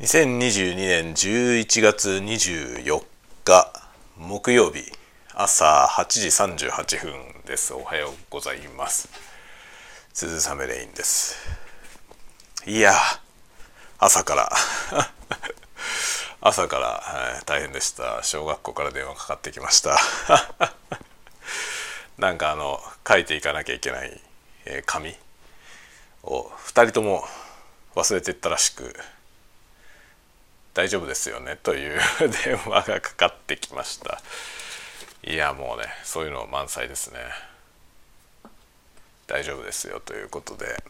[0.00, 3.04] 2022年11月24
[3.44, 3.70] 日
[4.16, 4.90] 木曜日
[5.34, 7.12] 朝8時38分
[7.44, 7.74] です。
[7.74, 9.10] おはようございます。
[10.14, 11.36] 鈴雨レインです。
[12.64, 12.94] いや
[13.98, 14.50] 朝から。
[16.40, 18.22] 朝から、はい、大変でした。
[18.22, 19.98] 小学校から電話かかってきました。
[22.16, 24.18] なんかあの書いていかなきゃいけない、
[24.64, 25.14] えー、紙
[26.22, 27.28] を2人とも
[27.96, 28.96] 忘れてったらしく
[30.74, 32.00] 大丈夫ですよねという
[32.44, 34.20] 電話がかかってきました。
[35.22, 37.18] いやもうねそういうの満載ですね。
[39.26, 40.82] 大丈夫ですよということで、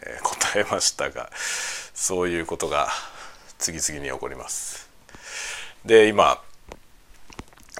[0.00, 1.30] えー、答えましたが
[1.94, 2.88] そういうことが
[3.58, 4.88] 次々に起こります。
[5.84, 6.42] で今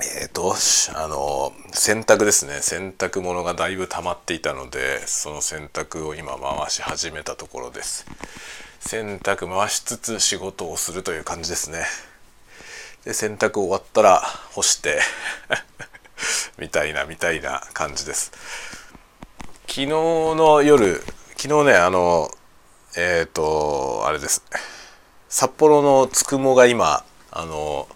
[0.00, 0.54] えっ、ー、と
[0.96, 2.60] あの洗濯ですね。
[2.62, 8.06] 洗濯物がだいぶ溜まっていたのでその洗濯を今回し始めたところです。
[8.80, 11.84] 洗濯回しつつ仕事をするという感じですね。
[13.04, 14.20] で洗濯終わったら
[14.52, 15.00] 干して
[16.58, 18.32] みたいなみたいな感じです。
[19.66, 21.02] 昨日の夜
[21.36, 22.30] 昨日ねあの
[22.96, 24.42] えっ、ー、とあれです。
[25.28, 27.88] 札幌のつくもが今あの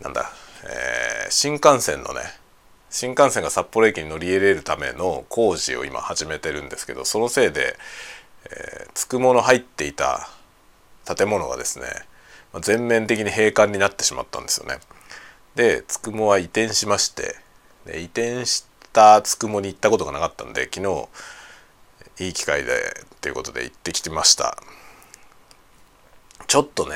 [0.00, 0.30] なんだ、
[0.64, 2.20] えー、新幹線のね
[2.88, 7.76] 新幹線が札幌駅に乗り入れるための工事を今始めてるんですけどそのせいで
[8.50, 10.28] えー、つくもの入っていた
[11.04, 11.86] 建物がですね
[12.60, 14.78] 全面的に閉館になってしまったんですよね。
[15.54, 17.36] でつくもは移転しまして
[17.86, 21.08] で移転したつくもに行ったことがなかったんで昨日
[22.24, 24.56] いい機会でということで行ってきてました
[26.46, 26.94] ちょっとね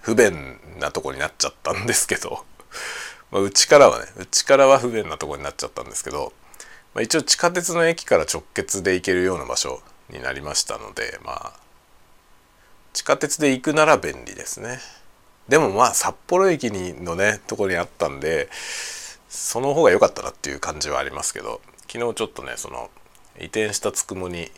[0.00, 2.44] 不便なとこになっちゃったんですけど
[3.30, 6.32] まあ、うちからはねうちからは不便なとこになっちゃったんですけど、
[6.94, 11.52] まあ、一応地下鉄の駅から直結で行けるような場所になりましたのでまあ
[12.92, 14.78] 地下鉄で行くなら便利ですね。
[15.48, 18.48] でもまあ札幌駅にのねとこにあったんで
[19.28, 21.60] その方が良かったなっていう感じはありますけど
[21.90, 22.90] 昨日ちょっとねその
[23.40, 24.50] 移転したつくもに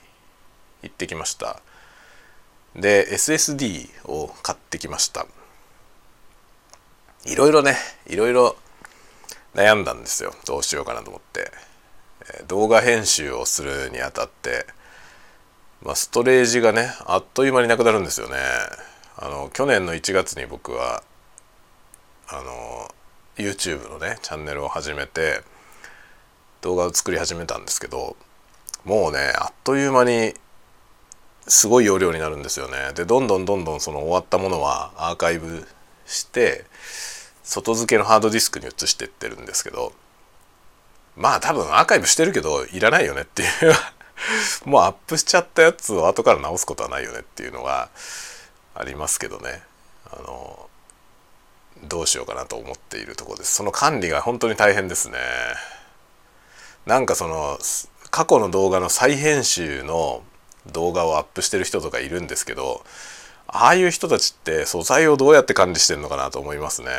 [0.82, 1.60] 行ってきました。
[2.74, 5.26] で SSD を買ってきました。
[7.24, 7.76] いろいろね
[8.06, 8.56] いろいろ
[9.54, 10.34] 悩んだんですよ。
[10.44, 11.52] どうしようかなと思って。
[12.48, 14.66] 動画編集をするにあたって
[15.84, 18.36] まあ、ストレージがねあっという間になくなるんですよね。
[19.16, 21.02] あの去年の1月に僕は
[22.28, 22.94] あの
[23.36, 25.42] YouTube のねチャンネルを始めて
[26.62, 28.16] 動画を作り始めたんですけど
[28.84, 30.34] もうねあっという間に
[31.46, 32.92] すごい容量になるんですよね。
[32.94, 35.66] でどんどんどんどんその終わったものはアーカイブ
[36.06, 36.64] して
[37.42, 39.92] 外付けのハードディスクに移してってるんですけど
[41.14, 43.48] まあ多分アーカイブしてるけどいらないよねっていう
[44.64, 47.88] もうアップしちゃったやつを後から直すことはないよねっていうのが
[48.74, 49.62] ありますけどね。
[50.10, 50.68] あの
[51.84, 53.54] どうしようかなと思っているところです。
[53.56, 55.18] その管理が本当に大変ですね。
[56.86, 57.58] なんかその
[58.10, 60.22] 過去の動画の再編集の
[60.66, 62.84] 動画をアップしてる人とかいるんですけど
[63.46, 66.90] ああいう人たちって素材をどうやって管理してんのかなと思いますね。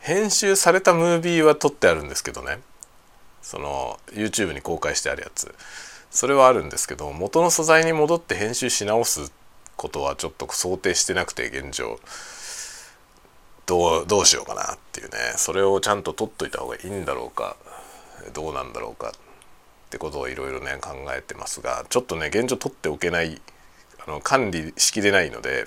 [0.00, 2.58] 編集されたムービーは撮ってあるんですけどね。
[3.42, 5.54] その YouTube に公開してあるやつ。
[6.10, 9.32] それはあるんですけど元の素材に戻って編集し直す
[9.76, 11.98] ことはちょっと想定してなくて現状。
[13.66, 15.16] どうどうしようかなっていうね。
[15.36, 17.56] それをちゃんと取っといた方がいいんだろうか。
[18.34, 19.12] どうなんだろうかっ
[19.90, 23.40] てことをいろいろね考えてますがちょっとね現状取っておけない
[24.06, 25.66] あの管理しきれないので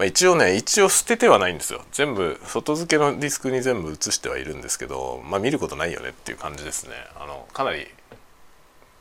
[0.00, 1.84] まあ、一応ね一応捨ててはないんですよ。
[1.92, 6.94] 全部外付けのディスクに全部移してはいるんですけどまあ見ることないよねっていう感じですね。
[7.16, 7.86] あのかなり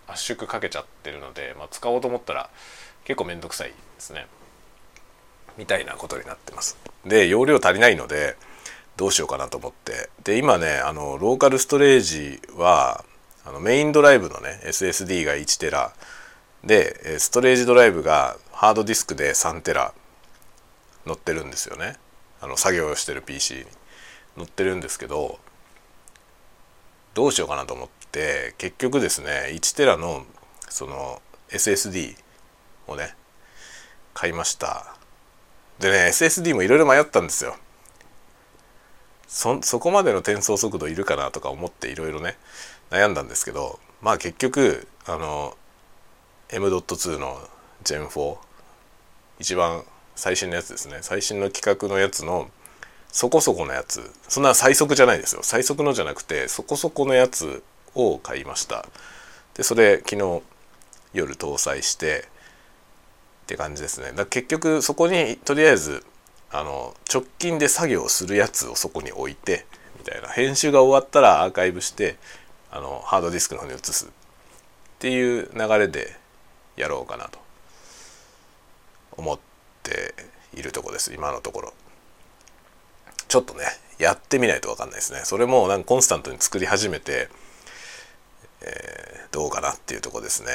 [0.09, 2.49] 圧縮かけちゃってるので、まあ、使おうと思ったら
[3.05, 4.27] 結構めんどくさいですね。
[5.57, 6.77] みたいなことになってます。
[7.05, 8.35] で容量足りないので
[8.97, 10.09] どうしようかなと思って。
[10.25, 13.05] で今ねあのローカルストレージは
[13.45, 15.93] あのメインドライブのね SSD が1テラ。
[16.65, 19.94] でストレージドライブがハードディスクで3テラ。
[21.09, 21.97] 載ってるんですよね。
[22.41, 23.65] あの作業をしてる PC に。
[24.39, 25.39] 載ってるんですけど
[27.13, 30.25] どうしようかなと思って結局ですね1テラの
[30.69, 32.15] その SSD
[32.88, 33.15] をね
[34.13, 34.95] 買いました。
[35.79, 37.55] でね SSD もいろいろ迷ったんですよ。
[39.27, 42.38] そそこまでの転送速度いるかなとか思っていろいろね
[42.89, 45.55] 悩んだんですけどまあ結局あの
[46.50, 47.39] M.2 の
[47.83, 48.38] Gen4
[49.39, 49.83] 一番
[50.19, 50.98] 最新のやつですね。
[51.01, 52.51] 最新の企画のやつの
[53.10, 54.12] そこそこのやつ。
[54.27, 55.42] そんな最速じゃないですよ。
[55.44, 57.63] 最速のじゃなくてそこそこのやつ
[57.95, 58.86] を買いました。
[59.54, 60.42] でそれ昨日
[61.13, 62.25] 夜搭載して
[63.44, 64.12] って感じですね。
[64.12, 66.04] だ結局そこにとりあえず
[66.51, 69.65] あの直近で作業するやつをそこに置いて
[69.98, 70.27] みたいな。
[70.27, 72.18] 編集が終わったらアーカイブして
[72.72, 74.07] あのハードディスクの方に移す。
[74.07, 74.10] っ
[75.00, 76.18] ていう流れで
[76.75, 77.39] やろうかなと。
[79.15, 79.49] 思って
[79.83, 80.13] て
[80.53, 81.73] いるとこです今のところ。
[83.27, 83.63] ちょっとね
[83.99, 85.21] やってみないと分かんないですね。
[85.23, 87.29] それもなんかコンスタントに作り始めて、
[88.61, 90.51] えー、どうかなっていうとこですね。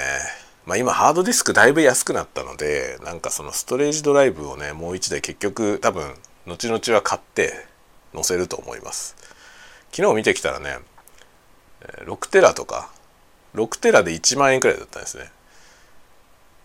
[0.66, 6.14] まあ今ハードディスクだいぶ安くなったのでなんかそのストレージドライブをねもう一台結局多分
[6.46, 7.66] 後々は買って
[8.14, 9.16] 載せると思います。
[9.92, 10.78] 昨日見てきたらね
[12.06, 12.90] 6テラとか
[13.54, 15.30] 6テラで1万円くらいだったんですね。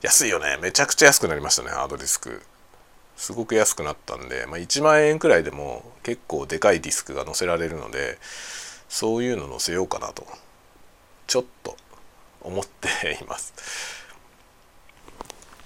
[0.01, 0.57] 安いよね。
[0.61, 2.41] めちゃくちゃ安くなりましたねハードディスク。
[3.17, 8.17] すごく安くなったんで、まあ、1万円くらいでも結構でかいディスクが載せられるので
[8.87, 10.25] そういうの載せようかなと
[11.27, 11.75] ちょっと
[12.41, 13.53] 思っています。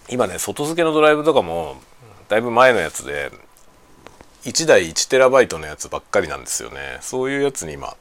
[0.10, 1.78] 今ね外付けのドライブとかも
[2.28, 3.32] だいぶ前のやつで
[4.46, 6.98] 1台 1TB のやつばっかりなんですよね。
[7.02, 7.96] そういうやつに今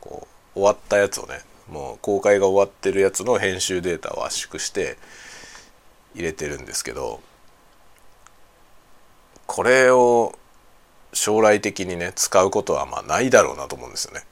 [0.00, 1.40] こう終わったやつをね
[1.70, 4.96] もう公開が終わってるやつの編集データを圧縮して
[6.14, 7.20] 入れてるんですけど
[9.46, 10.38] これを
[11.12, 14.22] 将来的にね使うことはまあないだろうなと思うんですよね。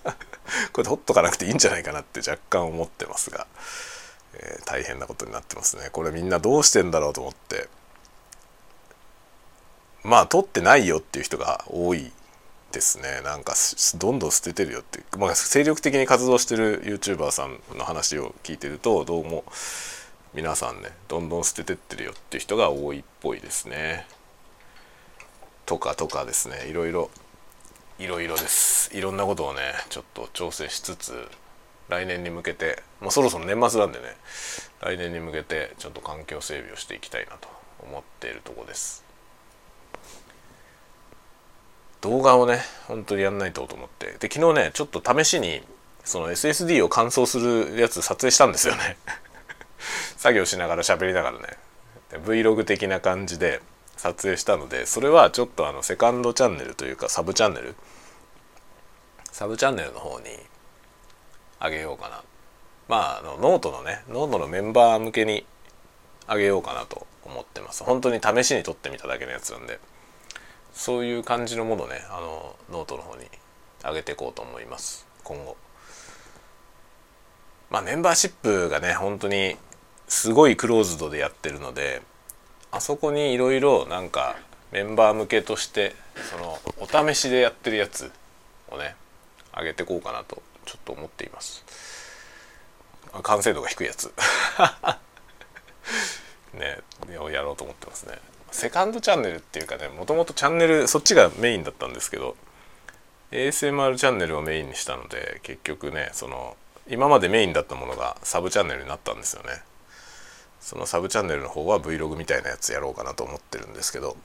[0.72, 3.46] これ取っとかなくていいんじゃないかなって若干思ってますが、
[4.34, 5.88] えー、大変なことになってますね。
[5.90, 7.68] これみんなどうしてんだろうと思って
[10.02, 12.12] まあ取ってないよっていう人が多い
[12.72, 13.20] ですね。
[13.22, 13.54] なんか
[13.96, 19.44] どんどん捨ててるよって、まあ、精力的に活動してる YouTuber さんの話を聞いてるとどうも
[20.32, 24.06] 皆さんねどんどん捨ててってるよっていう人が多いっぽいですね。
[25.66, 26.68] とかとかですね。
[26.68, 27.10] いろいろ
[27.98, 28.96] いろいろです。
[28.96, 31.28] いろんなことをねちょっと調整しつつ
[31.88, 34.04] 来年に向けてもうそろそろ年末なんでね
[34.80, 37.48] 来年に向けてちょっと環境整備をしていきたいなと
[37.82, 39.04] 思っているところです。
[42.02, 44.16] 動画をね本当にやんないとと思って。
[44.20, 45.60] で昨日ねちょっと試しに
[46.04, 48.96] その SSD を乾燥するやつ撮影したんですよね。
[50.16, 51.56] 作業しながら喋りながらね
[52.10, 53.60] Vlog 的な感じで
[53.96, 57.74] 撮影したのでそれはちょっとあのセカンドチャンネルというかサブチャンネル
[59.30, 60.26] サブチャンネルの方に
[61.58, 62.22] あげようかな。
[62.88, 65.44] まああのノートのねノートのメンバー向けに
[66.26, 67.84] あげようかなと思ってます。
[67.84, 69.78] 本当に試しに撮ってみただけのやつなんで
[70.72, 73.26] そういう感じのものねあのノートの方に
[73.84, 75.06] 上げていこうと思います。
[75.22, 75.56] 今後。
[77.70, 79.56] まあメンバーシップがね本当に
[80.10, 82.02] すごいクローズドでやってるので
[82.72, 84.36] あそこにいろいろなんか
[84.72, 85.94] メンバー向けとして
[86.30, 88.10] そのお試しでやってるやつ
[88.70, 88.96] をね
[89.56, 91.64] 上げてこうかなとちょっと思っています。
[93.22, 94.12] 完成度が低いやつ。
[96.54, 96.78] ね
[97.18, 98.18] をやろうと思ってますね。
[98.50, 102.36] セカンドチャンネルっていうかねもともとチャンネルそっちがメインだったんですけど
[103.30, 106.56] ASMR チャンネルをメインにしたので結局ねその
[106.88, 109.62] 今までメインだったものがサブチャンネルになったんですよね。
[110.60, 114.16] そのサブチャンネルの方は Vlog みたいなやつやろうかなと思ってるんですけど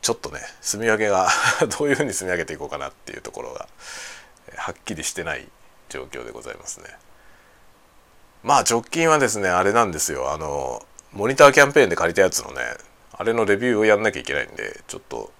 [0.00, 1.28] ちょっとね住み分けが
[1.78, 3.68] どういうふうに住み分けていこうかなっていうところが
[4.56, 5.48] はっきりしてない
[5.88, 6.86] 状況でございますね。
[8.42, 12.60] まあ直近はですねあれなんですよあのモニターキャンペーンで借りたやつのね
[13.12, 15.32] あれのレビューをやんなきゃいけないんでちょっと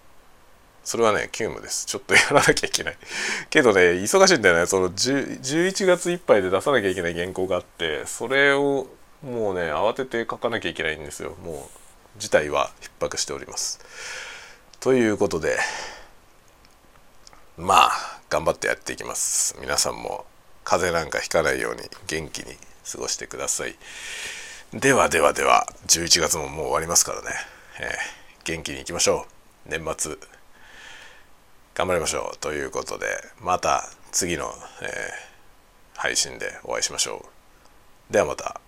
[0.84, 1.86] それはね急務です。
[1.86, 2.96] ちょっとやらなきゃいけない。
[3.50, 4.66] けどね忙しいんだよね。
[4.66, 8.88] その11月いっぱいで出さなきゃいけない原稿があってそれを
[9.22, 11.36] もうね慌てて書かなきゃいけないんですよ。
[11.42, 11.70] も
[12.16, 13.80] う事態は逼迫しております。
[14.80, 15.58] ということで
[17.56, 19.56] まあ頑張ってやっていきます。
[19.60, 20.24] 皆さんも
[20.64, 22.56] 風邪なんかひかないように元気に
[22.90, 23.76] 過ごしてください。
[24.72, 27.28] ではではでは11月ももう終わりますからね、
[27.78, 27.88] えー、
[28.44, 29.26] 元気にいきましょ
[29.66, 29.70] う。
[29.70, 30.16] 年末
[31.74, 33.06] 頑張りましょうということで
[33.40, 34.52] また次の、
[34.82, 37.24] えー、配信でお会いしましょ
[38.10, 38.60] うではまた。